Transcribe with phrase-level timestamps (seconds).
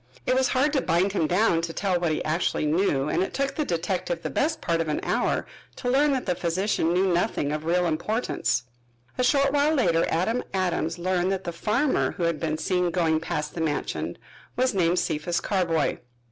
[0.25, 3.35] It was hard to bind him down to tell what he actually knew and it
[3.35, 7.13] took the detective the best part of an hour to learn that the physician knew
[7.13, 8.63] nothing of real importance.
[9.19, 13.19] A short while later Adam Adams learned that the farmer who had been seen going
[13.19, 14.17] past the mansion
[14.55, 15.99] was named Cephas Carboy.